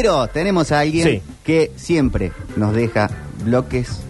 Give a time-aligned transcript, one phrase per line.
[0.00, 1.22] Pero tenemos a alguien Sí.
[1.44, 3.10] que siempre nos deja
[3.44, 4.00] bloques.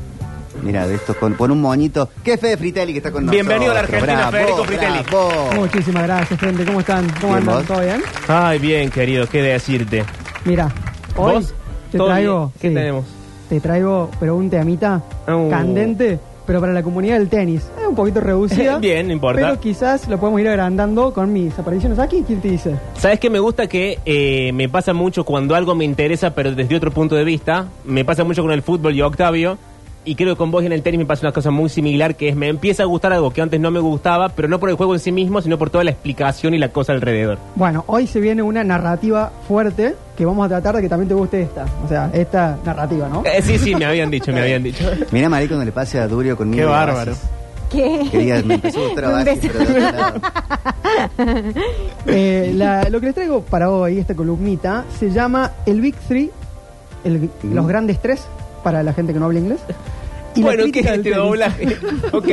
[0.62, 2.08] Mira, de estos con, un moñito.
[2.22, 4.02] ¿Qué Fede Fritelli que está con Bienvenido a la nosotros?
[4.08, 4.98] Argentina, Federico Fritelli.
[5.10, 5.50] bravo.
[5.56, 6.64] Muchísimas gracias, gente.
[6.64, 7.08] ¿Cómo están?
[7.20, 7.54] ¿Cómo Bien, andan?
[7.56, 7.64] ¿vos?
[7.66, 8.02] ¿Todo bien?
[8.28, 10.04] Ay, bien, querido, qué decirte.
[10.44, 10.70] Mira,
[11.16, 11.54] hoy ¿Vos?
[11.90, 12.38] te ¿Todo traigo.
[12.38, 12.52] bien?
[12.60, 13.04] ¿Qué sí, tenemos?
[13.48, 15.50] Te traigo, pero un temita Uh.
[15.50, 16.20] candente,
[16.50, 17.62] pero para la comunidad del tenis.
[17.80, 18.78] Es un poquito reducida.
[18.80, 19.40] Bien, no importa.
[19.40, 22.24] Pero quizás lo podemos ir agrandando con mis apariciones aquí.
[22.26, 22.74] ¿Quién te dice?
[22.94, 23.68] ¿Sabes qué me gusta?
[23.68, 27.68] Que eh, me pasa mucho cuando algo me interesa, pero desde otro punto de vista.
[27.84, 29.58] Me pasa mucho con el fútbol y Octavio.
[30.02, 32.14] Y creo que con vos y en el tenis me pasa una cosa muy similar,
[32.16, 34.70] que es me empieza a gustar algo que antes no me gustaba, pero no por
[34.70, 37.36] el juego en sí mismo, sino por toda la explicación y la cosa alrededor.
[37.54, 41.14] Bueno, hoy se viene una narrativa fuerte que vamos a tratar de que también te
[41.14, 41.66] guste esta.
[41.84, 43.22] O sea, esta narrativa, ¿no?
[43.26, 44.84] Eh, sí, sí, me habían dicho, me habían dicho.
[45.12, 46.62] Mira, Marí, cuando le pase a Durio conmigo.
[46.62, 47.12] Qué bárbaro.
[47.70, 48.08] ¿Qué?
[48.10, 49.54] Quería, me empezó a gustar a Un Oasis, beso.
[49.58, 50.20] pero de otro lado.
[52.06, 56.30] Eh, la- lo que les traigo para hoy, esta columnita, se llama el Big Three,
[57.04, 57.54] el- Mm.
[57.54, 58.26] los grandes tres,
[58.64, 59.60] para la gente que no habla inglés.
[60.34, 61.16] Y la bueno, ¿qué es este tenis.
[61.16, 61.76] doblaje?
[62.12, 62.28] ok,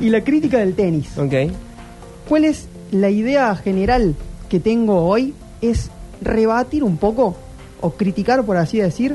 [0.00, 1.16] Y la crítica del tenis.
[1.18, 1.34] ok.
[2.28, 4.14] ¿Cuál es la idea general
[4.48, 5.34] que tengo hoy?
[5.60, 7.36] Es rebatir un poco,
[7.80, 9.14] o criticar, por así decir,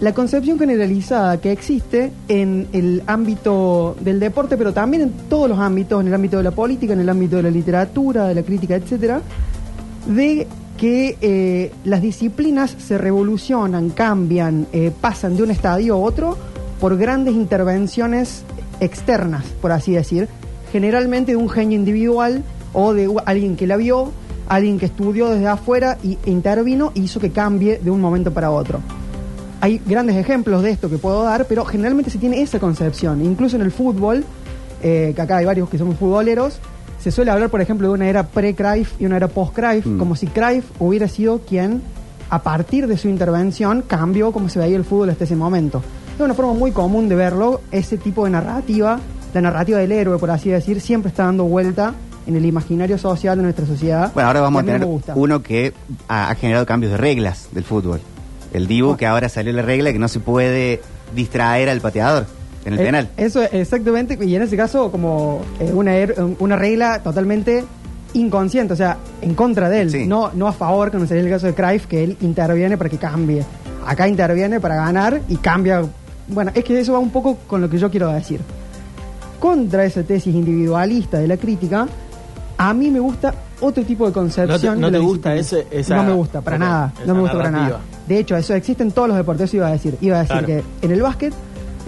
[0.00, 5.58] la concepción generalizada que existe en el ámbito del deporte, pero también en todos los
[5.58, 8.42] ámbitos, en el ámbito de la política, en el ámbito de la literatura, de la
[8.42, 9.22] crítica, etcétera,
[10.06, 16.36] de que eh, las disciplinas se revolucionan, cambian, eh, pasan de un estadio a otro
[16.80, 18.44] por grandes intervenciones
[18.80, 20.28] externas, por así decir,
[20.72, 24.12] generalmente de un genio individual o de alguien que la vio,
[24.48, 28.50] alguien que estudió desde afuera y intervino y hizo que cambie de un momento para
[28.50, 28.80] otro.
[29.60, 33.24] Hay grandes ejemplos de esto que puedo dar, pero generalmente se tiene esa concepción.
[33.24, 34.24] Incluso en el fútbol,
[34.82, 36.58] eh, que acá hay varios que somos futboleros,
[37.00, 39.98] se suele hablar, por ejemplo, de una era pre-Cruyff y una era post-Cruyff, Mm.
[39.98, 41.80] como si Cruyff hubiera sido quien,
[42.28, 45.82] a partir de su intervención, cambió cómo se veía el fútbol hasta ese momento.
[46.16, 48.98] Es una forma muy común de verlo, ese tipo de narrativa,
[49.34, 51.92] la narrativa del héroe, por así decir, siempre está dando vuelta
[52.26, 54.10] en el imaginario social de nuestra sociedad.
[54.14, 55.74] Bueno, ahora vamos a tener uno que
[56.08, 58.00] ha, ha generado cambios de reglas del fútbol.
[58.54, 60.80] El Dibu, que ahora salió la regla que no se puede
[61.14, 62.24] distraer al pateador
[62.64, 63.08] en el Eh, penal.
[63.18, 65.92] Eso es exactamente, y en ese caso como eh, una,
[66.38, 67.62] una regla totalmente
[68.14, 70.06] inconsciente, o sea, en contra de él, Sí.
[70.06, 72.96] no, no a favor, como sería el caso de Cruyff, que él interviene para que
[72.96, 73.44] cambie.
[73.86, 75.82] Acá interviene para ganar y cambia.
[76.28, 78.40] Bueno, es que eso va un poco con lo que yo quiero decir.
[79.38, 81.86] Contra esa tesis individualista de la crítica,
[82.58, 84.80] a mí me gusta otro tipo de concepción.
[84.80, 86.92] ¿No te- no te gusta ese- esa- No me gusta, para nada.
[87.06, 87.80] No me gusta para nada.
[88.08, 89.96] De hecho, eso existe en todos los deportes, iba a decir.
[90.00, 90.46] Iba a decir Claro.
[90.46, 91.34] que en el básquet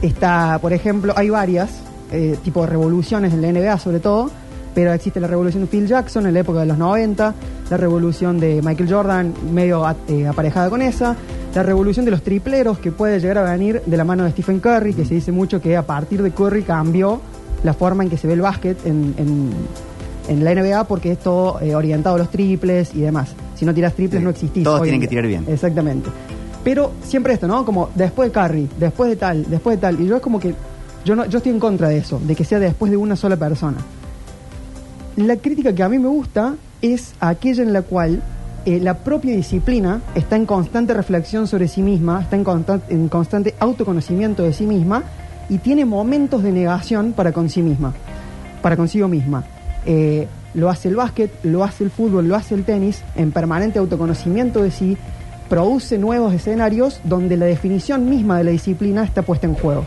[0.02, 1.70] está, por ejemplo, hay varias,
[2.12, 4.30] eh, tipo de revoluciones en la NBA sobre todo,
[4.74, 7.34] pero existe la revolución de Phil Jackson en la época de los 90,
[7.70, 11.16] la revolución de Michael Jordan medio a- eh, aparejada con esa,
[11.58, 14.60] la revolución de los tripleros que puede llegar a venir de la mano de Stephen
[14.60, 17.20] Curry, que se dice mucho que a partir de Curry cambió
[17.64, 19.50] la forma en que se ve el básquet en, en-
[20.28, 23.30] en la NBA porque es todo eh, orientado a los triples y demás.
[23.56, 24.24] Si no tiras triples Sí.
[24.24, 24.62] no existís.
[24.62, 25.46] Todos tienen que tirar bien.
[25.48, 26.08] Exactamente.
[26.62, 27.64] Pero siempre esto, ¿no?
[27.64, 30.00] Como después de Curry, después de tal, después de tal.
[30.00, 30.54] Y yo es como que
[31.04, 33.36] yo no, yo estoy en contra de eso, de que sea después de una sola
[33.36, 33.78] persona.
[35.16, 38.22] La crítica que a mí me gusta es aquella en la cual
[38.74, 43.08] eh, la propia disciplina está en constante reflexión sobre sí misma, está en, constan- en
[43.08, 45.02] constante autoconocimiento de sí misma
[45.48, 47.94] y tiene momentos de negación para con sí misma,
[48.62, 49.44] para consigo misma.
[49.86, 53.78] Eh, lo hace el básquet, lo hace el fútbol, lo hace el tenis, en permanente
[53.78, 54.96] autoconocimiento de sí,
[55.48, 59.84] produce nuevos escenarios donde la definición misma de la disciplina está puesta en juego.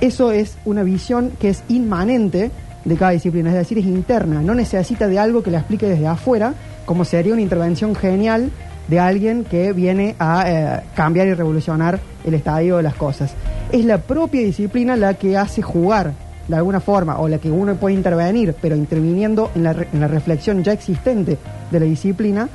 [0.00, 2.50] Eso es una visión que es inmanente
[2.84, 6.06] de cada disciplina, es decir, es interna, no necesita de algo que la explique desde
[6.06, 6.54] afuera,
[6.86, 8.50] como sería una intervención genial
[8.88, 13.34] de alguien que viene a eh, cambiar y revolucionar el estadio de las cosas.
[13.72, 16.12] Es la propia disciplina la que hace jugar
[16.46, 20.06] de alguna forma, o la que uno puede intervenir, pero interviniendo en la, en la
[20.06, 21.36] reflexión ya existente
[21.72, 22.48] de la disciplina,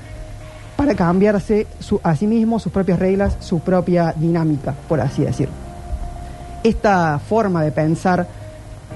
[0.78, 5.50] para cambiarse su- a sí mismo sus propias reglas, su propia dinámica, por así decir
[6.64, 8.28] esta forma de pensar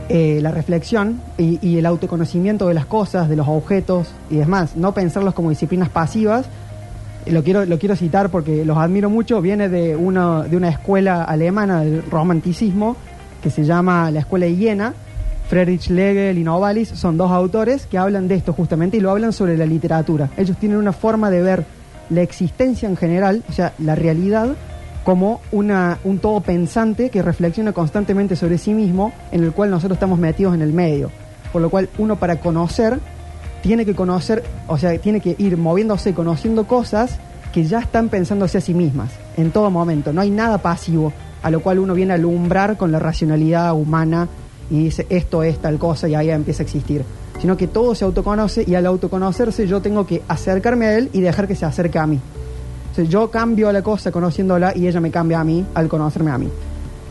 [0.08, 4.94] eh, la reflexión y, el autoconocimiento de las cosas, de los objetos y demás, no
[4.94, 6.46] pensarlos como disciplinas pasivas,
[7.26, 11.24] lo quiero, lo quiero citar porque los admiro mucho, viene de una, de una escuela
[11.24, 12.96] alemana del romanticismo
[13.42, 14.94] que se llama la Escuela de Jena.
[15.50, 19.34] Friedrich Legel y Novalis son dos autores que hablan de esto justamente y lo hablan
[19.34, 20.30] sobre la literatura.
[20.38, 21.66] Ellos tienen una forma de ver
[22.10, 24.56] la existencia en general, o sea, la realidad,
[25.06, 29.98] como una, un todo pensante que reflexiona constantemente sobre sí mismo, en el cual nosotros
[29.98, 31.12] estamos metidos en el medio.
[31.54, 33.00] Por lo cual uno para conocer
[33.62, 37.20] tiene que conocer, o sea, tiene que ir moviéndose, conociendo cosas
[37.54, 40.12] que ya están pensándose a sí mismas en todo momento.
[40.12, 41.14] No hay nada pasivo
[41.44, 44.28] a lo cual uno viene a alumbrar con la racionalidad humana
[44.72, 47.06] y dice esto es tal cosa y ahí empieza a existir.
[47.40, 51.22] Sino que todo se autoconoce y al autoconocerse yo tengo que acercarme a él y
[51.22, 52.20] dejar que se acerque a mí.
[52.96, 55.90] O sea, yo cambio a la cosa conociéndola y ella me cambia a mí al
[55.90, 56.48] conocerme a mí.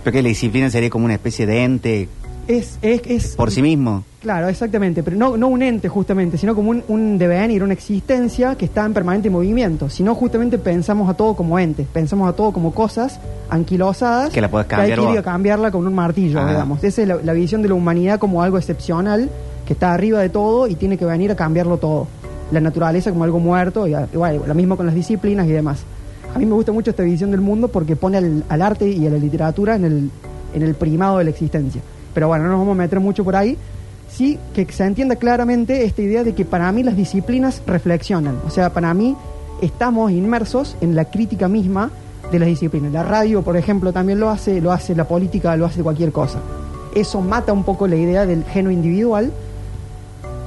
[0.03, 2.09] Porque la disciplina sería como una especie de ente
[2.49, 4.03] Es, es, es por sí mismo.
[4.23, 8.55] Claro, exactamente, pero no, no un ente justamente, sino como un, un devenir, una existencia
[8.55, 12.51] que está en permanente movimiento, sino justamente pensamos a todo como entes, pensamos a todo
[12.51, 13.21] como cosas
[13.51, 15.19] anquilosadas Que la hay cambiar que ir vos.
[15.19, 16.83] a cambiarla con un martillo, digamos.
[16.83, 19.29] Esa es la, la visión de la humanidad como algo excepcional,
[19.67, 22.09] que está arriba de todo y tiene que venir a cambiarlo todo.
[22.51, 25.85] La naturaleza como algo muerto, y, igual, lo mismo con las disciplinas y demás.
[26.35, 29.07] A mí me gusta mucho esta visión del mundo porque pone al, al arte y
[29.07, 30.11] a la literatura en el,
[30.53, 31.81] en el primado de la existencia.
[32.13, 33.57] Pero bueno, no nos vamos a meter mucho por ahí.
[34.09, 38.39] Sí que se entienda claramente esta idea de que para mí las disciplinas reflexionan.
[38.47, 39.17] O sea, para mí
[39.61, 41.91] estamos inmersos en la crítica misma
[42.31, 42.93] de las disciplinas.
[42.93, 46.39] La radio, por ejemplo, también lo hace, lo hace la política, lo hace cualquier cosa.
[46.95, 49.33] Eso mata un poco la idea del genio individual.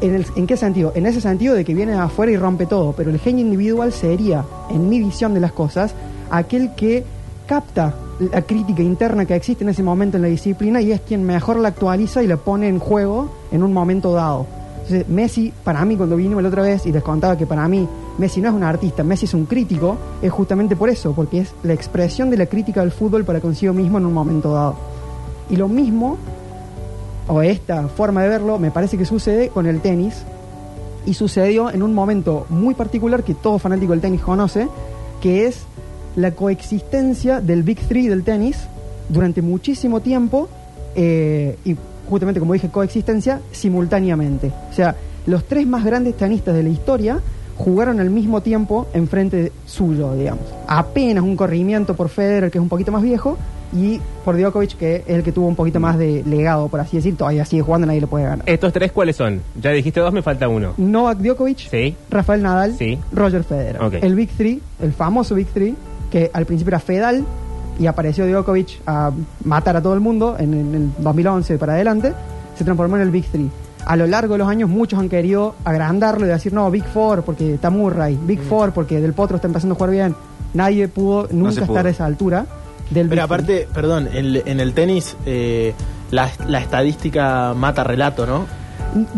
[0.02, 0.92] ¿En, el- ¿En qué sentido?
[0.96, 4.44] En ese sentido de que viene afuera y rompe todo, pero el genio individual sería,
[4.70, 5.94] en mi visión de las cosas,
[6.30, 7.04] aquel que
[7.48, 11.24] capta la crítica interna que existe en ese momento en la disciplina y es quien
[11.24, 14.46] mejor la actualiza y la pone en juego en un momento dado.
[14.84, 17.88] Entonces, Messi, para mí, cuando vino la otra vez y les contaba que para mí
[18.18, 21.54] Messi no es un artista, Messi es un crítico, es justamente por eso, porque es
[21.64, 24.76] la expresión de la crítica del fútbol para consigo mismo en un momento dado.
[25.50, 26.18] Y lo mismo
[27.28, 30.24] o esta forma de verlo me parece que sucede con el tenis
[31.06, 34.68] y sucedió en un momento muy particular que todo fanático del tenis conoce,
[35.22, 35.62] que es
[36.16, 38.58] la coexistencia del Big Three del tenis
[39.08, 40.50] durante muchísimo tiempo
[40.96, 41.76] eh, y
[42.10, 44.52] justamente como dije coexistencia simultáneamente.
[44.70, 44.96] O sea,
[45.26, 47.22] los tres más grandes tenistas de la historia
[47.58, 50.44] jugaron al mismo tiempo enfrente suyo, digamos.
[50.68, 53.38] Apenas un corrimiento por Federer, que es un poquito más viejo,
[53.74, 56.98] y por Djokovic, que es el que tuvo un poquito más de legado, por así
[56.98, 58.44] decir, todavía sigue jugando, nadie le puede ganar.
[58.48, 59.42] ¿Estos tres cuáles son?
[59.62, 60.74] Ya dijiste dos, me falta uno.
[60.78, 61.96] Novak Djokovic, Sí.
[62.10, 62.98] Rafael Nadal, Sí.
[63.12, 63.78] Roger Federer.
[64.04, 65.76] El Big Three, el famoso Big Three,
[66.12, 67.26] que al principio era Fedal
[67.80, 69.12] y apareció Djokovic a
[69.44, 72.14] matar a todo el mundo en, en el 2011 para adelante,
[72.58, 73.50] se transformó en el Big Three.
[73.86, 77.24] A lo largo de los años muchos han querido agrandarlo y decir, no, Big Four
[77.24, 78.44] porque está Murray, Big Mm.
[78.44, 80.16] Four porque Del Potro está empezando a jugar bien.
[80.54, 82.46] Nadie pudo nunca estar a esa altura
[82.90, 85.74] del Pero aparte, perdón, en, en el tenis eh,
[86.12, 88.46] la, la estadística mata relato, ¿no?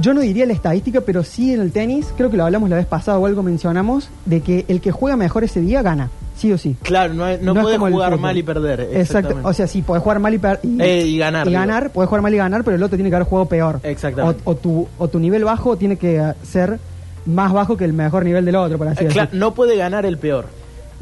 [0.02, 2.76] Yo no diría la estadística, pero sí en el tenis, creo que lo hablamos la
[2.78, 6.52] vez pasada o algo mencionamos, de que el que juega mejor ese día gana, sí
[6.52, 6.76] o sí.
[6.82, 8.90] Claro, no, no, No es podés como el jugar mal y perder.
[8.94, 9.38] Exacto.
[9.44, 12.24] O sea, sí, podés jugar mal y, y, Eh, y ganar, Y ganar, podés jugar
[12.24, 13.80] mal y ganar, pero el otro tiene que haber jugado peor.
[13.84, 14.42] Exactamente.
[14.44, 16.80] O, o tu, o tu nivel bajo tiene que ser
[17.28, 19.28] más bajo que el mejor nivel del otro, por así Eh, decirlo.
[19.30, 20.48] cla- no puede ganar el peor.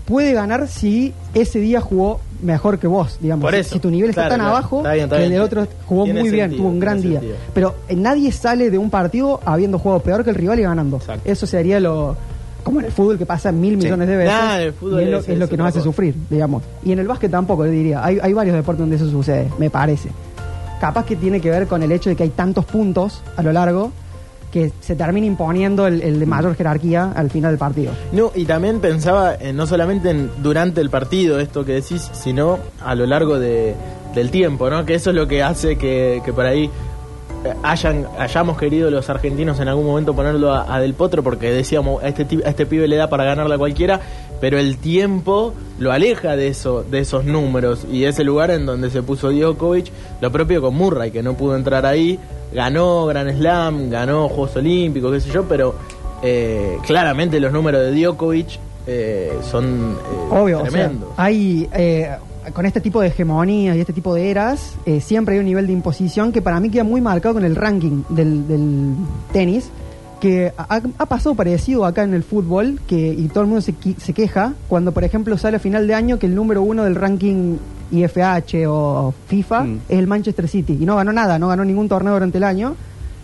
[0.06, 3.44] Puede ganar si ese día jugó mejor que vos, digamos.
[3.44, 3.74] Por Si- eso.
[3.76, 4.56] Si tu nivel está tan claro.
[4.56, 7.02] abajo, Está bien, está que el del otro jugó muy bien, sentido, tuvo un gran
[7.02, 7.20] día.
[7.20, 7.36] sentido.
[7.54, 10.98] Pero eh, nadie sale de un partido habiendo jugado peor que el rival y ganando.
[10.98, 11.30] Exacto.
[11.30, 12.16] Eso sería lo...
[12.64, 13.86] Como en el fútbol que pasa mil Sí.
[13.86, 14.34] millones de veces.
[14.34, 16.64] Nah, el fútbol es lo, es- es lo que nos hace sufrir, digamos.
[16.84, 18.04] Y en el básquet tampoco, yo diría.
[18.04, 20.10] Hay, hay varios deportes donde eso sucede, me parece.
[20.82, 23.52] Capaz que tiene que ver con el hecho de que hay tantos puntos a lo
[23.54, 23.92] largo
[24.52, 27.92] que se termina imponiendo el, el de mayor jerarquía al final del partido.
[28.12, 32.60] No, y también pensaba eh, no solamente en, durante el partido, esto que decís, sino
[32.84, 33.76] a lo largo de,
[34.16, 34.86] del tiempo, ¿no?
[34.86, 36.70] Que eso es lo que hace que, que por ahí
[37.64, 42.04] hayan, hayamos querido los argentinos en algún momento ponerlo a, a Del Potro porque decíamos,
[42.04, 44.00] a este, a este pibe le da para ganarle a cualquiera,
[44.40, 48.90] pero el tiempo lo aleja de, eso, de esos números y ese lugar en donde
[48.90, 52.20] se puso Djokovic, lo propio con Murray, que no pudo entrar ahí,
[52.54, 55.76] ganó Grand Slam, ganó Juegos Olímpicos, qué sé yo, pero
[56.22, 61.10] eh, claramente los números de Djokovic eh, son eh, Obvio, o sea, tremendos.
[61.18, 62.10] hay eh,
[62.54, 65.68] con este tipo de hegemonías y este tipo de eras, eh, siempre hay un nivel
[65.68, 68.94] de imposición que para mí queda muy marcado con el ranking del, del
[69.32, 69.70] tenis,
[70.20, 73.74] que ha, ha pasado parecido acá en el fútbol, que y todo el mundo se,
[73.98, 76.96] se queja cuando, por ejemplo, sale a final de año que el número uno del
[76.96, 77.58] ranking
[77.92, 79.80] IFH o FIFA Mm.
[79.90, 82.76] es el Manchester City y no ganó nada, no ganó ningún torneo durante el año.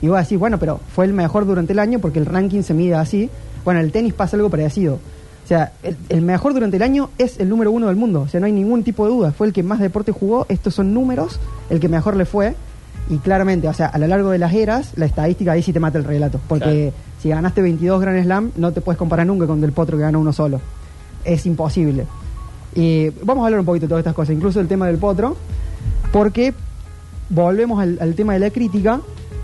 [0.01, 2.73] Y vos decís, bueno, pero fue el mejor durante el año porque el ranking se
[2.73, 3.29] mide así.
[3.63, 4.99] Bueno, en el tenis pasa algo parecido.
[5.43, 8.21] O sea, el, el mejor durante el año es el número uno del mundo.
[8.21, 9.31] O sea, no hay ningún tipo de duda.
[9.31, 10.45] Fue el que más deporte jugó.
[10.49, 11.39] Estos son números.
[11.69, 12.55] El que mejor le fue.
[13.09, 15.79] Y claramente, o sea, a lo largo de las eras, la estadística ahí sí te
[15.79, 16.39] mata el relato.
[16.47, 20.03] Porque si ganaste 22 Grand Slam, no te puedes comparar nunca con Del Potro que
[20.03, 20.61] ganó uno solo.
[21.25, 22.05] Es imposible.
[22.75, 25.35] Y vamos a hablar un poquito de todas estas cosas, incluso el tema del Potro.
[26.11, 26.53] Porque
[27.29, 29.01] volvemos al, al tema de la crítica.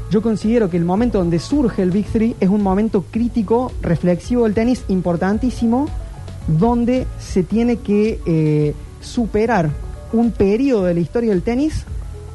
[0.09, 4.45] Yo considero que el momento donde surge el Big Three es un momento crítico, reflexivo
[4.45, 5.87] del tenis, importantísimo,
[6.47, 9.69] donde se tiene que eh, superar
[10.11, 11.83] un periodo de la historia del tenis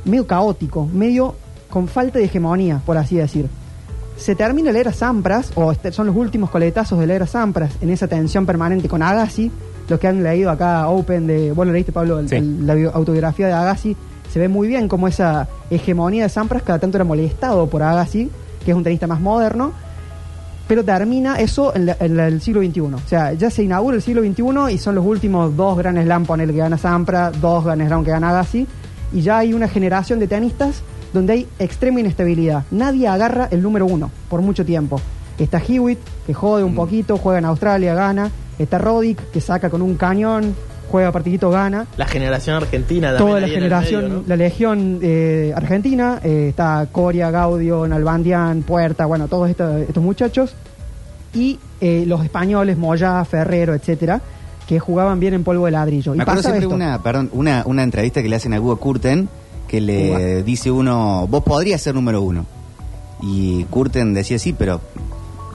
[0.05, 1.35] medio caótico, medio
[1.69, 3.49] con falta de hegemonía, por así decir.
[4.17, 7.73] Se termina la era Sampras, o este- son los últimos coletazos de la era Sampras,
[7.81, 9.51] en esa tensión permanente con Agassi.
[9.89, 11.51] Los que han leído acá Open de.
[11.51, 12.37] Bueno, leíste, Pablo, el- Sí.
[12.37, 13.97] el- la bio- autobiografía de Agassi.
[14.35, 18.29] Se ve muy bien cómo esa hegemonía de Sampras cada tanto era molestado por Agassi,
[18.65, 19.71] que es un tenista más moderno.
[20.67, 22.81] Pero termina eso en, la- en la- el siglo XXI.
[22.81, 26.25] O sea, ya se inaugura el siglo XXI y son los últimos dos Grand Slam,
[26.27, 28.67] ponele que gana Sampras, dos Grand Slam que gana Agassi.
[29.13, 32.65] Y ya hay una generación de tenistas donde hay extrema inestabilidad.
[32.73, 35.01] Nadie agarra el número uno por mucho tiempo.
[35.39, 38.33] Está Hewitt, que jode un poquito, juega en Australia, gana.
[38.59, 40.57] Está Roddick, que saca con un cañón,
[40.91, 41.87] juega partidito, gana.
[41.97, 43.29] La generación argentina también.
[43.29, 44.25] Toda la generación, medio, ¿no?
[44.27, 50.55] la legión eh, argentina, eh, está Coria, Gaudio, Nalbandian, Puerta, bueno, todos estos, estos muchachos.
[51.33, 54.21] Y eh, los españoles, Moya, Ferrero, etcétera,
[54.69, 56.15] que jugaban bien en polvo de ladrillo.
[56.15, 56.77] Y Me acuerdo pasaba siempre esto.
[56.77, 59.29] una, perdón, una, una entrevista que le hacen a Hugo Curten
[59.69, 62.47] que le dice uno, vos podrías ser número uno.
[63.23, 64.81] Y Curten decía sí, pero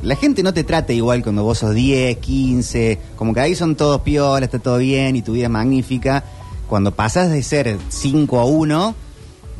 [0.01, 3.75] la gente no te trata igual cuando vos sos 10, 15, como que ahí son
[3.75, 6.23] todos piola, está todo bien y tu vida es magnífica.
[6.67, 8.95] Cuando pasas de ser 5 a 1,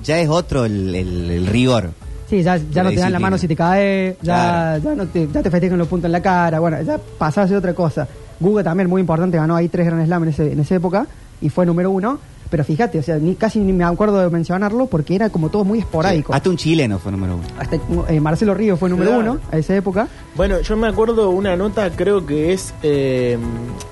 [0.03, 1.91] ya es otro el, el- el rigor.
[2.29, 4.84] Sí, ya, ya no te dan la mano si te cae, ya, Claro.
[4.84, 7.58] ya, no te, ya te festejan los puntos en la cara, bueno, ya pasás de
[7.58, 8.08] otra cosa.
[8.39, 11.08] Guga también, muy importante, ganó ahí tres Grand Slam en, ese- en esa época
[11.41, 12.19] y fue número uno.
[12.50, 15.63] Pero fíjate, o sea, ni, casi ni me acuerdo de mencionarlo porque era como todo
[15.63, 16.34] muy esporádico.
[16.34, 17.44] Hasta un chileno fue número uno.
[17.60, 17.77] Hasta
[18.12, 19.32] eh, Marcelo Ríos fue número Claro.
[19.34, 20.08] uno a esa época.
[20.36, 23.38] Bueno, yo me acuerdo una nota, creo que es eh,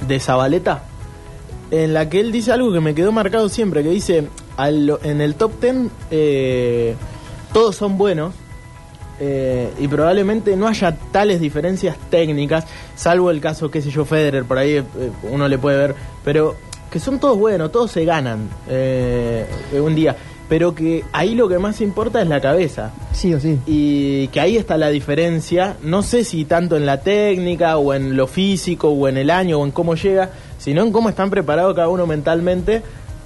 [0.08, 0.84] de Zabaleta,
[1.70, 5.22] en la que él dice algo que me quedó marcado siempre, que dice, al- en
[5.22, 5.76] el top 10
[6.10, 6.96] eh,
[7.54, 8.34] todos son buenos
[9.20, 14.46] eh, y probablemente no haya tales diferencias técnicas, salvo el caso, qué sé yo, Federer,
[14.46, 14.84] por ahí eh,
[15.32, 16.56] uno le puede ver, pero
[16.92, 20.16] que son todos buenos, todos se ganan eh, un día,
[20.50, 23.60] pero que ahí lo que más importa es la cabeza Sí o sí.
[23.66, 28.16] y que ahí está la diferencia, no sé si tanto en la técnica o en
[28.16, 31.76] lo físico o en el año o en cómo llega, sino en cómo están preparados
[31.76, 32.82] cada uno mentalmente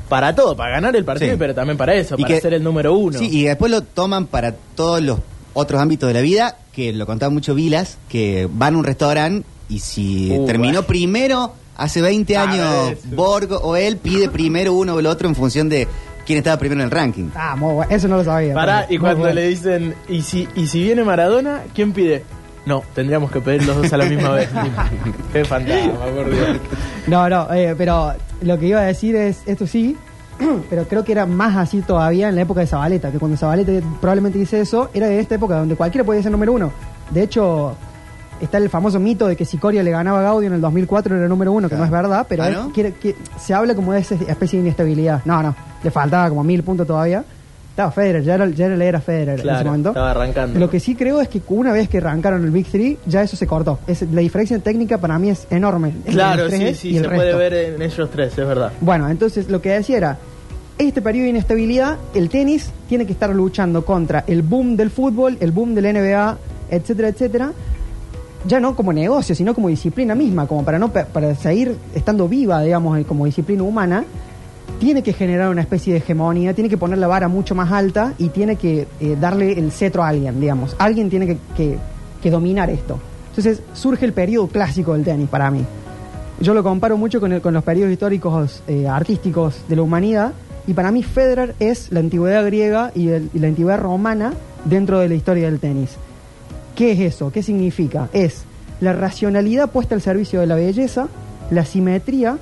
[0.10, 1.38] para todo, para ganar el partido, Sí.
[1.40, 3.18] pero también para eso, Y para que- ser el número uno.
[3.20, 5.20] Sí, y después lo toman para todos los
[5.54, 9.46] otros ámbitos de la vida, que lo contaba mucho Vilas, que van a un restaurante
[9.70, 10.88] y si Uh, terminó bueno.
[10.88, 13.16] primero, hace 20 Ah, años, eso.
[13.16, 15.88] Borgo o él pide primero uno o el otro en función de
[16.26, 17.30] quién estaba primero en el ranking.
[17.36, 17.92] Ah, muy bueno.
[17.92, 18.54] Eso no lo sabía.
[18.54, 19.36] Pará, y cuando bueno.
[19.36, 22.24] le dicen, ¿y si, ¿y si viene Maradona, quién pide?
[22.66, 24.48] No, tendríamos que pedir los dos a la misma vez.
[25.34, 26.58] Qué fantasma, por Dios.
[27.08, 28.14] No, no, eh, pero
[28.44, 29.98] lo que iba a decir es, esto sí,
[30.70, 33.72] pero creo que era más así todavía en la época de Zabaleta, que cuando Zabaleta
[34.00, 36.72] probablemente dice eso, era de esta época donde cualquiera podía ser número uno.
[37.10, 37.76] De hecho,
[38.42, 41.16] está el famoso mito de que si Coria le ganaba a Gaudio en el 2004
[41.18, 44.00] era número uno, que no es verdad, pero Ah, quiere- que- se habla como de
[44.00, 45.22] esa especie de inestabilidad.
[45.26, 47.24] No, no, le faltaba como mil puntos todavía.
[47.70, 49.90] Estaba Federer, ya era, ya era la era Federer en ese momento.
[49.90, 50.60] estaba arrancando.
[50.60, 53.38] Lo que sí creo es que una vez que arrancaron el Big Three, ya eso
[53.38, 53.80] se cortó.
[53.88, 55.94] Es, la diferencia técnica para mí es enorme.
[56.06, 58.74] Claro, sí, sí, el se puede ver en ellos tres, es verdad.
[58.82, 60.18] Bueno, entonces lo que decía era,
[60.78, 65.38] este periodo de inestabilidad, el tenis tiene que estar luchando contra el boom del fútbol,
[65.40, 66.38] el boom del NBA,
[66.70, 67.52] etcétera, etcétera.
[68.48, 72.62] Ya no como negocio, sino como disciplina misma, como para no para seguir estando viva,
[72.62, 74.04] digamos, eh, como disciplina humana,
[74.80, 78.14] tiene que generar una especie de hegemonía, tiene que poner la vara mucho más alta
[78.18, 80.76] y tiene que eh, darle el cetro a alguien, digamos.
[80.80, 81.38] Alguien tiene que,
[82.24, 83.00] que- dominar esto.
[83.30, 85.64] Entonces surge el periodo clásico del tenis para mí.
[86.40, 90.34] Yo lo comparo mucho con, con los periodos históricos eh, artísticos de la humanidad
[90.66, 94.34] y para mí Federer es la antigüedad griega y, y la antigüedad romana
[94.66, 95.92] dentro de la historia del tenis.
[96.82, 97.32] ¿Qué es eso?
[97.32, 98.10] ¿Qué significa?
[98.12, 98.42] Es
[98.80, 101.10] la racionalidad puesta al servicio de la belleza,
[101.52, 102.40] la simetría,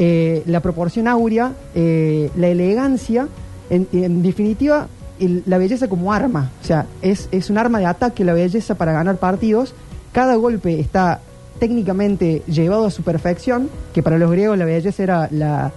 [0.00, 3.28] eh, la proporción áurea, eh, la elegancia,
[3.70, 4.88] en, en definitiva,
[5.20, 6.50] la belleza como arma.
[6.60, 9.72] O sea, es, es un arma de ataque la belleza para ganar partidos.
[10.10, 11.20] Cada golpe está
[11.60, 15.70] técnicamente llevado a su perfección, que para los griegos la belleza era la,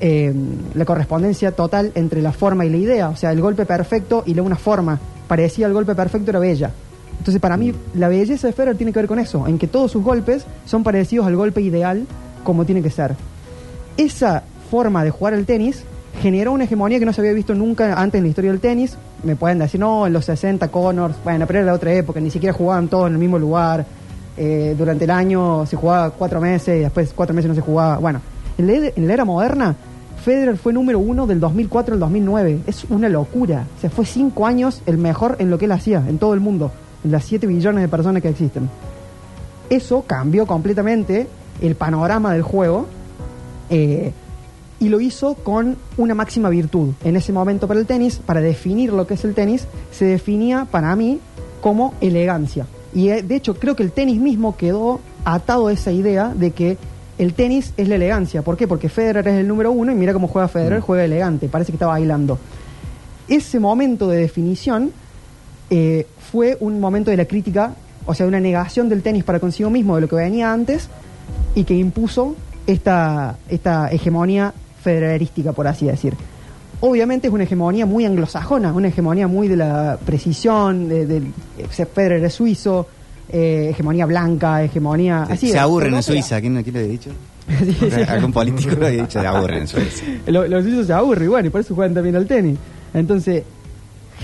[0.00, 0.32] eh,
[0.74, 3.08] la correspondencia total entre la forma y la idea.
[3.08, 6.70] O sea, el golpe perfecto y la una forma parecía al golpe perfecto era bella.
[7.18, 9.90] Entonces, para mí, la belleza de Federer tiene que ver con eso, en que todos
[9.90, 12.06] sus golpes son parecidos al golpe ideal
[12.44, 13.14] como tiene que ser.
[13.96, 15.84] Esa forma de jugar al tenis
[16.22, 18.96] generó una hegemonía que no se había visto nunca antes en la historia del tenis.
[19.22, 22.52] Me pueden decir, no, en los 60 Connors, bueno, pero era otra época, ni siquiera
[22.52, 23.84] jugaban todos en el mismo lugar.
[24.36, 27.98] Eh, durante el año se jugaba cuatro meses y después cuatro meses no se jugaba.
[27.98, 28.20] Bueno,
[28.56, 29.76] en la, en la era moderna,
[30.24, 32.60] Federer fue número uno del 2004 al 2009.
[32.66, 33.66] Es una locura.
[33.76, 36.40] O sea, fue cinco años el mejor en lo que él hacía, en todo el
[36.40, 36.70] mundo,
[37.04, 38.68] las 7 billones de personas que existen.
[39.68, 41.26] Eso cambió completamente
[41.60, 42.86] el panorama del juego.
[43.68, 44.12] eh,
[44.80, 46.94] y lo hizo con una máxima virtud.
[47.04, 50.66] En ese momento para el tenis, para definir lo que es el tenis, se definía
[50.68, 51.20] para mí
[51.60, 52.66] como elegancia.
[52.94, 56.52] Y eh, de hecho creo que el tenis mismo quedó atado a esa idea de
[56.52, 56.78] que
[57.18, 58.40] el tenis es la elegancia.
[58.40, 58.66] ¿Por qué?
[58.66, 61.76] Porque Federer es el número uno y mira cómo juega Federer, juega elegante, parece que
[61.76, 62.38] está bailando.
[63.28, 64.92] Ese momento de definición
[65.70, 67.74] eh, fue un momento de la crítica,
[68.06, 70.88] o sea, una negación del tenis para consigo mismo de lo que venía antes
[71.54, 72.34] y que impuso
[72.66, 76.14] esta, esta hegemonía federerística, por así decir.
[76.82, 81.22] Obviamente es una hegemonía muy anglosajona, una hegemonía muy de la precisión, de, de-
[81.68, 82.86] Federer es suizo,
[83.28, 85.24] eh, hegemonía blanca, hegemonía...
[85.24, 86.02] Así se aburren en.
[86.02, 86.40] Suiza.
[86.40, 87.10] ¿Quién, quién lo había dicho?
[87.50, 88.02] Sí, sí.
[88.08, 90.04] Algún político lo había dicho, se aburren en Suiza.
[90.28, 92.56] Lo- los suizos se aburren, y bueno, y por eso juegan también al tenis.
[92.94, 93.42] Entonces,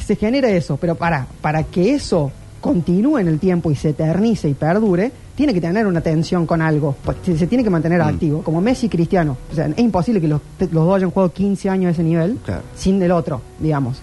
[0.02, 4.48] se genera eso, pero para, para que eso continúe en el tiempo y se eternice
[4.48, 8.00] y perdure, tiene que tener una tensión con algo, pues, se, se tiene que mantener
[8.00, 8.06] Mm.
[8.08, 9.36] activo, como Messi y Cristiano.
[9.52, 12.38] O sea, es imposible que los, los dos hayan jugado 15 años a ese nivel
[12.44, 12.62] Claro.
[12.74, 13.98] sin el otro, digamos.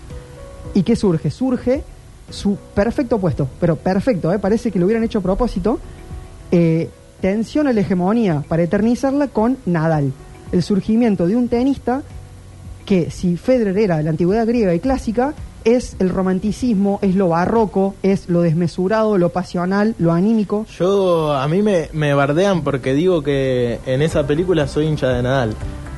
[0.73, 1.29] ¿Y qué surge?
[1.31, 1.83] Surge
[2.29, 4.39] su perfecto opuesto, pero perfecto, ¿eh?
[4.39, 5.79] parece que lo hubieran hecho a propósito.
[6.51, 10.13] Eh, tensión a la hegemonía para eternizarla con Nadal.
[10.51, 12.03] El surgimiento de un tenista
[12.85, 15.33] que, si Federer era de la antigüedad griega y clásica,
[15.65, 20.65] es el romanticismo, es lo barroco, es lo desmesurado, lo pasional, lo anímico.
[20.77, 25.23] Yo, a mí me, me bardean porque digo que en esa película soy hincha de
[25.23, 25.53] Nadal.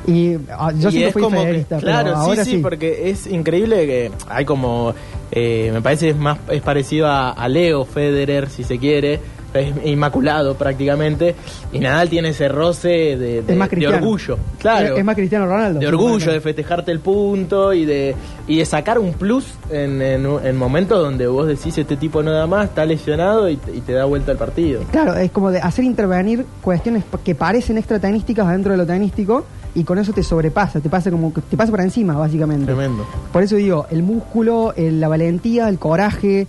[0.07, 2.61] Y ah, yo Y siempre fui como que- federerista, pero claro, ahora sí, sí, sí.
[2.61, 4.93] porque es increíble que hay como,
[5.31, 9.19] eh, me parece es más es parecido a, a Leo Federer, si se quiere,
[9.59, 11.35] es inmaculado prácticamente,
[11.71, 13.97] y Nadal tiene ese roce de, de- Es más de cristiano.
[13.97, 15.79] orgullo, claro, Es, es más Cristiano Ronaldo.
[15.79, 18.15] de orgullo, de festejarte el punto y de
[18.47, 22.31] y de sacar un plus en, en, en momentos donde vos decís este tipo no
[22.31, 24.81] da más, está lesionado y, te- y te da vuelta el partido.
[24.91, 29.83] Claro, es como de hacer intervenir cuestiones que parecen extratenísticas dentro de lo tenístico y
[29.83, 32.65] con eso te sobrepasa, te pasa como te pasa por encima, básicamente.
[32.65, 33.05] Tremendo.
[33.33, 36.47] Por eso digo, el músculo, el- la valentía, el coraje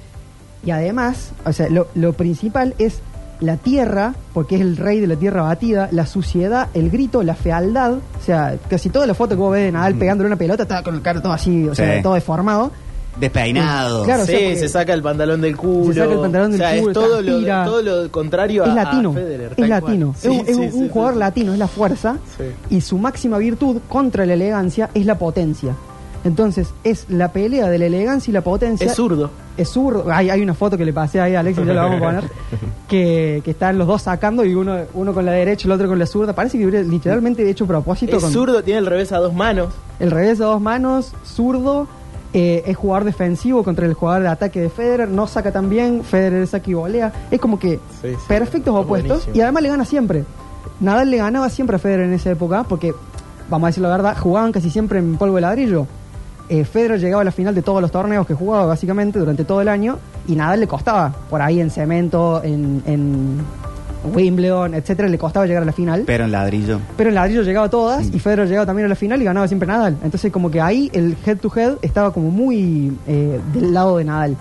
[0.66, 2.98] y además, o sea, lo, lo principal es
[3.40, 7.34] la tierra, porque es el rey de la tierra batida, la suciedad, el grito, la
[7.34, 10.62] fealdad, o sea, casi toda la foto que vos ves de Nadal pegándole una pelota
[10.64, 12.02] está con el cara todo así, o sea, Sí.
[12.02, 12.70] todo deformado.
[13.20, 14.04] Despeinado.
[14.04, 15.92] Claro, o sí, sea, se saca el pantalón del culo.
[15.94, 17.64] Se saca el pantalón del o sea, culo, es todo lo, transpira.
[17.64, 19.52] todo lo contrario a, es a latino, Federer.
[19.56, 21.18] es latino, es, un- Sí, es un, sí, un sí, jugador sí.
[21.20, 22.44] latino, es la fuerza Sí.
[22.76, 25.74] y su máxima virtud contra la elegancia es la potencia.
[26.26, 28.86] Entonces, es la pelea de la elegancia y la potencia.
[28.86, 29.30] Es zurdo.
[29.56, 30.04] Es zurdo.
[30.12, 32.24] Hay, hay una foto que le pasé ahí a Alexis, ya la vamos a poner.
[32.88, 35.88] Que, que están los dos sacando y uno, uno con la derecha y el otro
[35.88, 36.34] con la zurda.
[36.34, 39.34] Parece que hubiera literalmente hecho a propósito Es con zurdo, tiene el revés a dos
[39.34, 39.72] manos.
[39.98, 41.88] el revés de dos manos, zurdo.
[42.32, 45.08] eh, es jugador defensivo contra el jugador de ataque de Federer.
[45.08, 46.04] No saca tan bien.
[46.04, 47.12] Federer saca y volea.
[47.30, 48.16] Es como que Sí, sí.
[48.28, 49.08] perfectos Es opuestos.
[49.08, 49.36] buenísimo.
[49.36, 50.24] Y además le gana siempre.
[50.80, 52.94] Nadal le ganaba siempre a Federer en esa época porque,
[53.50, 55.86] vamos a decir la verdad, jugaban casi siempre en polvo de ladrillo.
[56.48, 59.60] Eh, Federer llegaba a la final de todos los torneos que jugaba básicamente durante todo
[59.60, 63.38] el año y Nadal le costaba por ahí en cemento, en, en
[64.14, 66.04] Wimbledon, etcétera, le costaba llegar a la final.
[66.06, 66.78] Pero en ladrillo.
[66.96, 68.14] Pero el ladrillo llegaba a todas Mm.
[68.14, 69.96] y Federer llegaba también a la final y ganaba siempre Nadal.
[70.04, 74.04] Entonces como que ahí el head to head estaba como muy eh, del lado de
[74.04, 74.36] Nadal.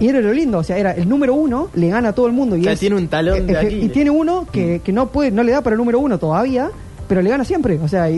[0.00, 2.32] Y era lo lindo, o sea, era el número uno, le gana a todo el
[2.32, 2.56] mundo.
[2.56, 3.84] Y O sea, es- tiene un talón de Aquiles.
[3.84, 6.70] Y tiene uno que, que no puede, no le da para el número uno todavía,
[7.10, 7.76] pero le gana siempre.
[7.82, 8.08] O sea,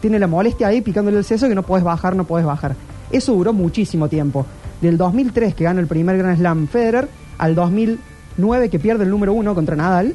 [0.00, 2.74] tiene la molestia ahí picándole el seso que no puedes bajar, no puedes bajar.
[3.12, 4.44] Eso duró muchísimo tiempo.
[4.80, 7.06] Del 2003 que gana el primer Grand Slam Federer
[7.38, 10.12] al 2009 que pierde el número uno contra Nadal.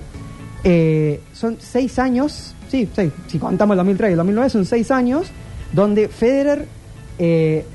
[0.66, 4.92] Eh, son seis años, sí, seis, si contamos el 2003 y el 2009 son seis
[4.92, 5.32] años
[5.72, 6.68] donde Federer
[7.18, 7.66] eh,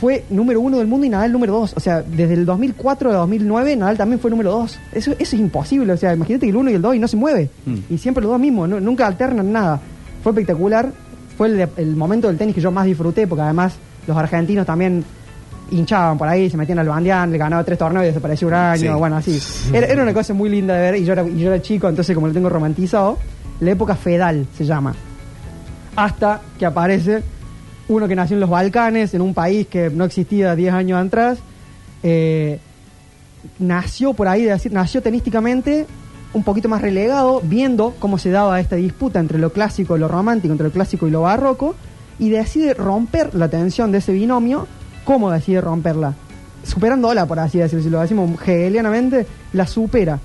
[0.00, 1.72] fue número uno del mundo y Nadal número dos.
[1.76, 4.78] O sea, desde el 2004 a 2009 Nadal también fue número dos.
[4.92, 5.92] Eso, eso es imposible.
[5.92, 7.50] O sea, imagínate que el uno y el dos y no se mueve.
[7.66, 7.76] Mm.
[7.94, 9.80] Y siempre los dos mismos, no- nunca alternan nada.
[10.22, 10.90] Fue espectacular.
[11.36, 13.74] Fue el, momento del tenis que yo más disfruté porque además
[14.06, 15.04] los argentinos también
[15.70, 18.92] hinchaban por ahí, se metían al bandeán, le ganaba tres torneos y desapareció un año,
[18.94, 18.98] Sí.
[18.98, 19.38] bueno, así.
[19.72, 21.88] Era, era una cosa muy linda de ver y yo, era, y yo era chico,
[21.88, 23.18] entonces como lo tengo romantizado,
[23.60, 24.94] la época fedal se llama.
[25.94, 27.22] Hasta que aparece
[27.88, 31.38] uno que nació en los Balcanes, en un país que no existía 10 años atrás,
[32.02, 32.60] eh,
[33.58, 35.86] nació por ahí, de decir, nació tenísticamente
[36.34, 40.08] un poquito más relegado, viendo cómo se daba esta disputa entre lo clásico y lo
[40.08, 41.74] romántico, entre lo clásico y lo barroco,
[42.18, 44.66] y decide romper la tensión de ese binomio.
[45.04, 46.14] ¿Cómo decide romperla?
[46.64, 50.18] Superándola, por así decirlo, si lo decimos hegelianamente, la supera.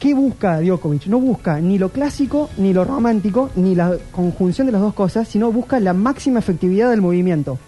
[0.00, 1.08] ¿Qué busca Djokovic?
[1.08, 5.28] No busca ni lo clásico, ni lo romántico, ni la conjunción de las dos cosas,
[5.28, 7.58] sino busca la máxima efectividad del movimiento.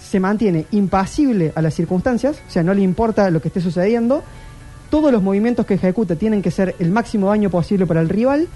[0.00, 4.22] Se mantiene impasible a las circunstancias, o sea, no le importa lo que esté sucediendo,
[4.88, 8.48] todos los movimientos que ejecuta tienen que ser el máximo daño posible para el rival.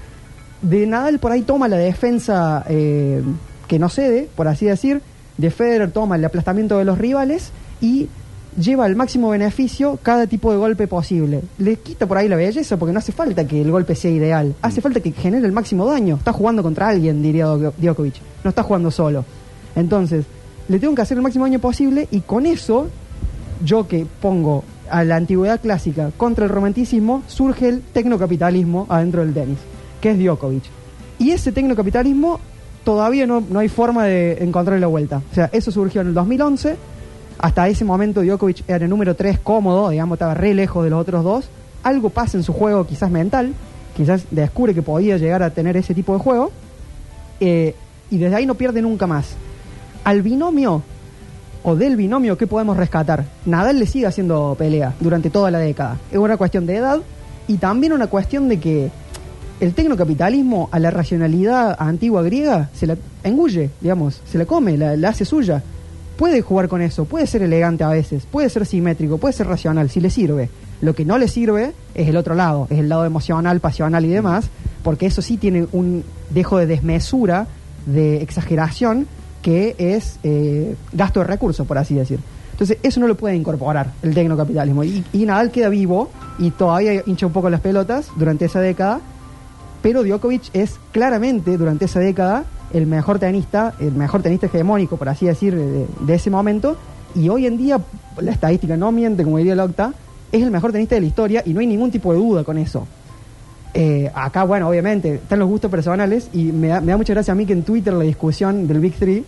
[0.62, 3.22] De Nadal por ahí toma la defensa eh,
[3.68, 5.03] que no cede, por así decir.
[5.37, 7.51] De Federer toma el aplastamiento de los rivales
[7.83, 8.09] y
[8.59, 11.43] lleva al máximo beneficio cada tipo de golpe posible.
[11.59, 14.55] Le quita por ahí la belleza porque no hace falta que el golpe sea ideal.
[14.62, 16.17] Hace falta que genere el máximo daño.
[16.17, 18.15] Está jugando contra alguien, diría Djo- Djokovic.
[18.45, 19.25] No está jugando solo.
[19.75, 20.25] Entonces,
[20.69, 22.88] le tengo que hacer el máximo daño posible y con eso,
[23.65, 29.33] yo que pongo a la antigüedad clásica contra el romanticismo, surge el tecnocapitalismo adentro del
[29.33, 29.59] tenis,
[30.01, 30.65] que es Djokovic.
[31.19, 32.41] Y ese tecnocapitalismo
[32.85, 35.23] todavía no, no hay forma de encontrarle la vuelta.
[35.31, 36.77] O sea, eso surgió en el 2011.
[37.38, 41.01] Hasta ese momento Djokovic era el número 3 cómodo, digamos, estaba re lejos de los
[41.01, 41.49] otros dos.
[41.83, 43.55] Algo pasa en su juego, quizás mental,
[43.97, 46.51] quizás descubre que podía llegar a tener ese tipo de juego.
[47.40, 47.75] eh,
[48.11, 49.35] y desde ahí no pierde nunca más.
[50.05, 50.83] Al binomio,
[51.62, 53.25] o del binomio, ¿qué podemos rescatar?
[53.47, 55.97] Nadal le sigue haciendo pelea durante toda la década.
[56.11, 57.01] Es una cuestión de edad
[57.49, 58.90] y también una cuestión de que
[59.61, 64.95] el tecnocapitalismo a la racionalidad antigua griega se la engulle, digamos, se la come, la,
[64.97, 65.62] la hace suya.
[66.22, 69.90] Puede jugar con eso, puede ser elegante a veces, puede ser simétrico, puede ser racional,
[69.90, 70.50] si le sirve.
[70.80, 74.11] Lo que no le sirve es el otro lado, es el lado emocional, pasional y
[74.11, 74.48] demás,
[74.85, 77.48] porque eso sí tiene un dejo de desmesura,
[77.87, 79.08] de exageración,
[79.42, 82.20] que es eh, gasto de recursos, por así decir.
[82.52, 84.85] Entonces, eso no lo puede incorporar el tecnocapitalismo.
[84.85, 86.08] Y, y Nadal queda vivo
[86.38, 89.00] y todavía hincha un poco las pelotas durante esa década,
[89.82, 95.08] pero Djokovic es claramente durante esa década el mejor tenista, el mejor tenista hegemónico, por
[95.08, 96.76] así decir, de, ese momento.
[97.14, 97.80] Y hoy en día,
[98.20, 99.92] la estadística no miente, como diría el Octa,
[100.30, 102.56] es el mejor tenista de la historia y no hay ningún tipo de duda con
[102.58, 102.87] eso.
[103.74, 107.32] Eh, acá, bueno, obviamente, están los gustos personales y me da, me da mucha gracia
[107.32, 109.24] a mí que en Twitter la discusión del Big Three,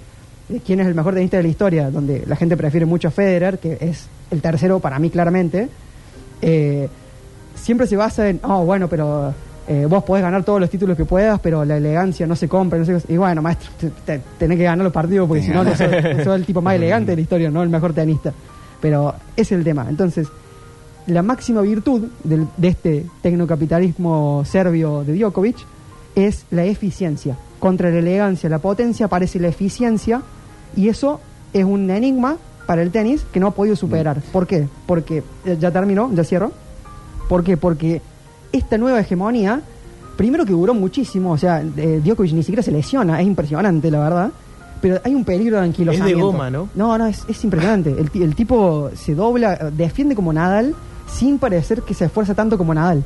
[0.49, 3.11] de quién es el mejor tenista de la historia, donde la gente prefiere mucho a
[3.11, 5.69] Federer, que es el tercero para mí claramente,
[6.43, 6.89] eh,
[7.55, 9.33] siempre se basa en, oh, bueno, pero
[9.69, 12.79] eh, vos podés ganar todos los títulos que puedas, pero la elegancia no se compra.
[12.79, 13.13] No sé qué.
[13.15, 16.37] y bueno, maestro, te- te- tenés que ganar los partidos porque si no, no sos,
[16.37, 18.33] el tipo más elegante de la historia, no el mejor tenista.
[18.81, 19.87] Pero ese es el tema.
[19.89, 20.29] Entonces,
[21.07, 25.57] la máxima virtud del- de este tecnocapitalismo serbio de Djokovic
[26.15, 27.37] es la eficiencia.
[27.59, 30.23] Contra la elegancia, la potencia, aparece la eficiencia
[30.77, 31.21] y eso
[31.53, 34.21] es un enigma para el tenis que no ha podido superar.
[34.33, 34.67] ¿Por qué?
[34.87, 36.53] Porque, eh, ya terminó, ya cierro.
[37.29, 37.57] ¿Por qué?
[37.57, 38.03] Porque
[38.57, 39.61] esta nueva hegemonía,
[40.17, 44.01] primero que duró muchísimo, o sea, eh, Djokovic ni siquiera se lesiona, es impresionante, la
[44.01, 44.31] verdad.
[44.81, 46.27] Pero hay un peligro de anquilosamiento.
[46.27, 46.69] goma, ¿no?
[46.75, 47.91] No, no, es, es impresionante.
[47.99, 50.75] El, ti- el tipo se dobla, eh, defiende como Nadal,
[51.11, 53.03] sin parecer que se esfuerza tanto como Nadal.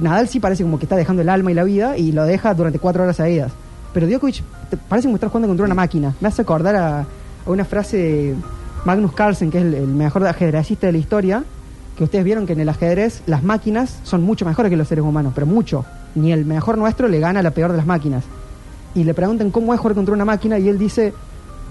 [0.00, 2.52] Nadal sí parece como que está dejando el alma y la vida y lo deja
[2.52, 3.52] durante cuatro horas seguidas.
[3.94, 4.42] Pero Djokovic
[4.88, 6.14] parece como estar jugando contra una máquina.
[6.20, 7.06] Me hace acordar a, a
[7.46, 8.34] una frase de
[8.84, 11.44] Magnus Carlsen, que es el, el mejor ajedrecista de la historia,
[11.96, 15.04] que ustedes vieron que en el ajedrez las máquinas son mucho mejores que los seres
[15.04, 15.84] humanos, pero mucho.
[16.14, 18.24] Ni el mejor nuestro le gana a la peor de las máquinas.
[18.94, 21.12] Y le preguntan cómo es jugar contra una máquina y él dice,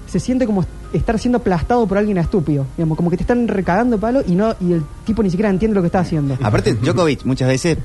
[0.07, 2.65] se siente como estar siendo aplastado por alguien estúpido.
[2.77, 5.75] Digamos, como que te están recagando palo y no y el tipo ni siquiera entiende
[5.75, 6.37] lo que está haciendo.
[6.41, 7.77] Aparte, Djokovic muchas veces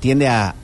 [0.00, 0.54] tiende a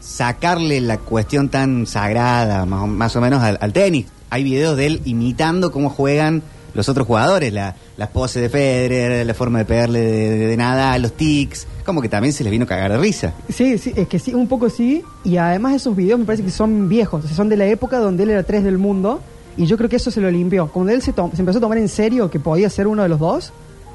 [0.00, 4.06] sacarle la cuestión tan sagrada, más o, más o menos, al, al tenis.
[4.30, 6.42] Hay videos de él imitando cómo juegan
[6.78, 10.56] los otros jugadores, la, las poses de Federer, la forma de pegarle de, de, de
[10.56, 13.34] nada, los tics, como que también se les vino a cagar de risa.
[13.50, 15.02] Sí, sí, es que sí, un poco sí.
[15.24, 17.98] Y además esos videos me parece que son viejos, o sea, son de la época
[17.98, 19.20] donde él era tres del mundo.
[19.56, 20.68] Y yo creo que eso se lo limpió.
[20.68, 23.18] Cuando él se, se empezó a tomar en serio que podía ser uno de los
[23.18, 23.52] dos,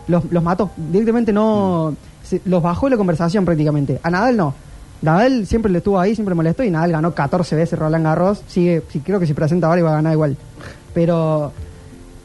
[0.08, 0.72] los, los mató.
[0.76, 1.96] Directamente no...
[2.22, 3.98] se- los bajó de la conversación prácticamente.
[4.04, 4.54] A Nadal no.
[5.02, 8.42] Nadal siempre le estuvo ahí, siempre molestó y Nadal ganó 14 veces Roland Garros.
[8.48, 10.36] Sigue, sí, creo que si presenta ahora iba a ganar igual.
[10.94, 11.54] Pero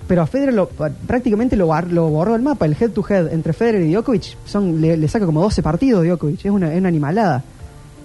[0.09, 0.69] pero a Federer lo-
[1.07, 2.67] prácticamente lo, lo borró del mapa.
[2.67, 6.05] El head to head entre Federer y Djokovic son, le, le saca como 12 partidos
[6.05, 6.45] Djokovic.
[6.45, 7.45] Es una, es una animalada.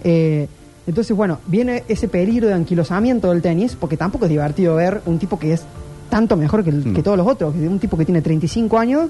[0.03, 0.47] Eh,
[0.85, 5.17] entonces, bueno, viene ese peligro de anquilosamiento del tenis, porque tampoco es divertido ver un
[5.17, 5.63] tipo que es
[6.09, 6.93] tanto mejor que, el- Mm.
[6.93, 7.55] que todos los otros.
[7.55, 9.09] Un tipo que tiene 35 años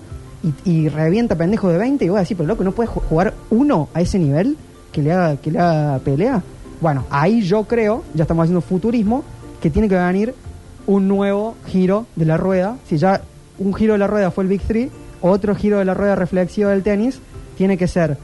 [0.65, 3.01] y, y revienta pendejo de 20 y voy a decir, pero loco, ¿no puedes ju-
[3.09, 4.55] jugar uno a ese nivel
[4.91, 6.43] que le haga, que le haga pelea?
[6.79, 9.23] Bueno, ahí yo creo, ya estamos haciendo futurismo,
[9.61, 10.35] que tiene que venir
[10.87, 12.77] un nuevo giro de la rueda.
[12.87, 13.21] Si ya
[13.57, 14.89] un giro de la rueda fue el Big Three,
[15.21, 17.19] otro giro de la rueda reflexiva del tenis
[17.57, 18.17] tiene que ser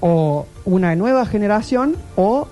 [0.00, 2.46] o una nueva generación o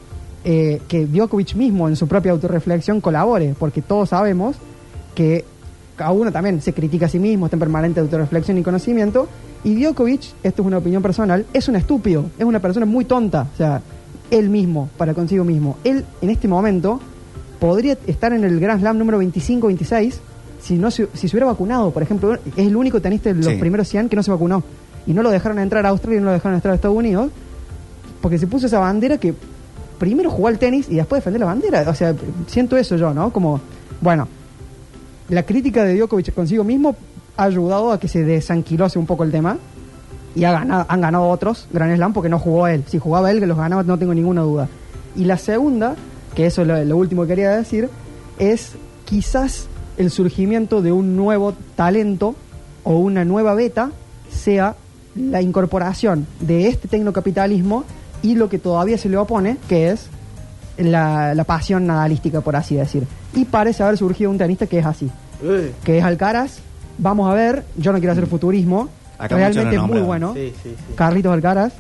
[0.45, 4.57] eh, que Djokovic mismo en su propia autorreflexión colabore, porque todos sabemos
[5.15, 5.45] que
[5.97, 9.29] cada uno también se critica a sí mismo, está en permanente autorreflexión y conocimiento,
[9.65, 13.49] y Djokovic, esto es una opinión personal, es un estúpido, es una persona muy tonta,
[13.53, 13.81] o sea,
[14.31, 15.77] él mismo, para consigo mismo.
[15.85, 17.01] Él, en este momento,
[17.59, 20.15] podría estar en el Grand Slam número 25-26
[20.63, 23.47] si, no se, si se hubiera vacunado, por ejemplo, es el único tenista de los
[23.47, 23.57] Sí.
[23.57, 24.63] primeros 100 que no se vacunó.
[25.07, 27.31] Y no lo dejaron entrar a Australia y no lo dejaron entrar a Estados Unidos
[28.21, 29.33] porque se puso esa bandera que
[29.99, 31.85] primero jugó al tenis y después defender la bandera.
[31.89, 32.15] O sea,
[32.49, 33.31] siento eso yo, ¿no?
[33.33, 33.61] Como,
[34.01, 34.27] bueno,
[35.29, 36.97] la crítica de Djokovic consigo mismo
[37.37, 39.59] ha ayudado a que se desanquilose un poco el tema
[40.35, 42.83] y ha ganado, han ganado otros Grand Slam porque no jugó él.
[42.89, 44.69] Si jugaba él, que los ganaba, no tengo ninguna duda.
[45.15, 45.95] Y la segunda,
[46.37, 47.89] que eso es lo, lo último que quería decir,
[48.39, 48.73] es
[49.05, 52.37] quizás el surgimiento de un nuevo talento
[52.85, 53.91] o una nueva beta
[54.31, 54.77] sea
[55.17, 57.85] la incorporación de este tecnocapitalismo
[58.23, 60.09] y lo que todavía se le opone, que es
[60.77, 63.07] la, la pasión nadalística, por así decir.
[63.35, 65.11] Y parece haber surgido un tenista que es así,
[65.43, 65.73] Uy.
[65.85, 66.59] que es Alcaraz.
[66.99, 70.35] Vamos a ver, yo no quiero hacer futurismo, Acá realmente es muy bueno.
[70.35, 70.95] Sí, sí, sí.
[70.95, 71.73] Carlitos Alcaraz.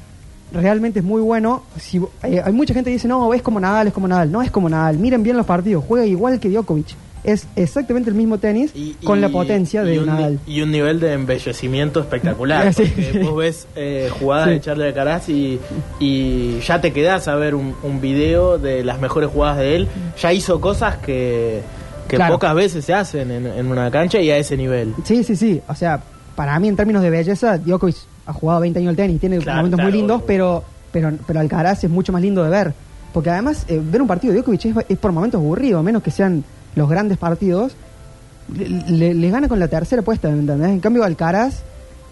[0.52, 1.64] Realmente es muy bueno.
[1.78, 4.30] Si, eh, hay mucha gente que dice, no, es como Nadal, es como Nadal.
[4.30, 4.98] No es como Nadal.
[4.98, 5.84] Miren bien los partidos.
[5.86, 6.86] Juega igual que Djokovic.
[7.24, 10.38] Es exactamente el mismo tenis Y- con la potencia de un, Nadal.
[10.46, 12.72] Y un nivel de embellecimiento espectacular.
[12.74, 12.84] Sí.
[12.84, 14.50] Porque vos ves eh, jugadas Sí.
[14.54, 15.58] de Charlie Alcaraz y,
[15.98, 19.88] y ya te quedás a ver un, un video de las mejores jugadas de él.
[20.20, 21.62] Ya hizo cosas que,
[22.06, 22.34] que Claro.
[22.34, 24.94] pocas veces se hacen en, en una cancha y a ese nivel.
[25.04, 25.60] Sí, sí, sí.
[25.68, 26.00] O sea,
[26.36, 29.20] para mí en términos de belleza, Djokovic ha jugado 20 años al tenis.
[29.20, 32.50] Tiene Claro, momentos claro, muy lindos, pero, pero, pero Alcaraz es mucho más lindo de
[32.50, 32.74] ver.
[33.12, 36.02] Porque además, eh, ver un partido de Djokovic es, es por momentos aburrido, a menos
[36.02, 37.72] que sean los grandes partidos.
[38.54, 40.68] Le, le- le gana con la tercera puesta, ¿me entendés?
[40.70, 41.62] En cambio, Alcaraz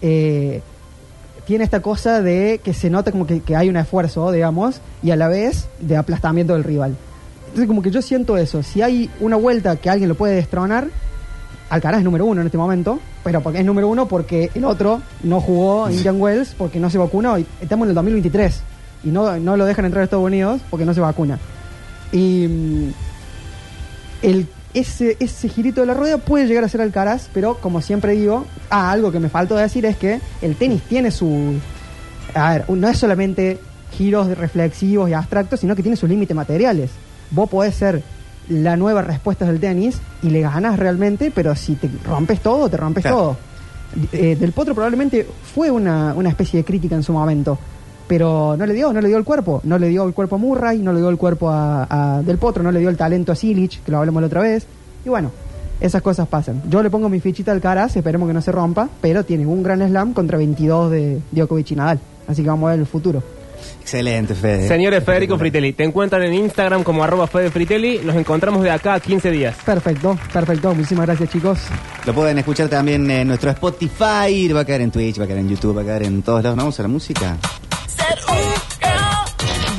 [0.01, 0.61] eh,
[1.45, 5.11] tiene esta cosa de que se nota como que, que hay un esfuerzo, digamos, y
[5.11, 6.95] a la vez de aplastamiento del rival.
[7.47, 8.63] Entonces, como que yo siento eso.
[8.63, 10.87] Si hay una vuelta que alguien lo puede destronar,
[11.69, 15.01] Alcaraz es número uno en este momento, pero porque es número uno porque el otro
[15.23, 17.37] no jugó Indian Wells porque no se vacunó.
[17.39, 18.61] Y estamos en el 2023
[19.03, 21.39] y no, no lo dejan entrar a Estados Unidos porque no se vacuna.
[22.11, 22.89] Y mm,
[24.73, 28.45] ese, ese girito de la rueda puede llegar a ser Alcaraz, pero como siempre digo,
[28.69, 31.53] ah, algo que me faltó decir es que el tenis tiene su...
[32.33, 33.59] A ver, no es solamente
[33.91, 36.91] giros reflexivos y abstractos, sino que tiene sus límites materiales.
[37.31, 38.03] Vos podés ser
[38.49, 42.77] la nueva respuesta del tenis y le ganas realmente, pero si te rompes todo, te
[42.77, 43.17] rompes Claro.
[43.17, 43.37] todo.
[44.11, 47.57] Eh, del Potro probablemente fue una, una especie de crítica en su momento,
[48.07, 50.39] pero no le dio, no le dio el cuerpo, no le dio el cuerpo a
[50.39, 53.31] Murray, no le dio el cuerpo a, a Del Potro, no le dio el talento
[53.31, 54.67] a Silich, que lo hablamos la otra vez,
[55.05, 55.31] y bueno,
[55.79, 56.61] esas cosas pasan.
[56.69, 59.63] Yo le pongo mi fichita al Caraz, esperemos que no se rompa, pero tiene un
[59.63, 63.23] gran slam contra 22 de Djokovic y Nadal, así que vamos a ver el futuro.
[63.81, 64.67] Excelente, Fede.
[64.67, 67.99] Señores Federico Fritelli, te encuentran en Instagram como arroba Fede Fritelli.
[68.03, 69.55] Nos encontramos de acá a 15 días.
[69.65, 71.59] Perfecto, perfecto, muchísimas gracias chicos.
[72.05, 75.39] Lo pueden escuchar también en nuestro Spotify, va a caer en Twitch, va a caer
[75.39, 76.57] en YouTube, va a caer en todos lados.
[76.57, 77.37] ¿No vamos a la música?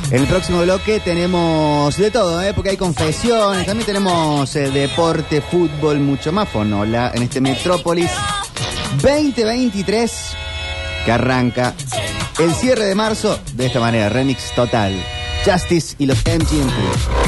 [0.09, 2.53] En el próximo bloque tenemos de todo, ¿eh?
[2.53, 8.09] porque hay confesiones, también tenemos eh, deporte, fútbol, mucho más fonola en este Metrópolis
[9.01, 10.46] 2023
[11.07, 11.73] que arranca
[12.37, 14.93] el cierre de marzo de esta manera, remix total.
[15.45, 17.26] Justice y los MGM.